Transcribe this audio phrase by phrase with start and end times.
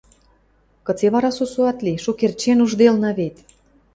[0.85, 3.35] Кыце вара сусу ат ли, шукердшен ужделна вет.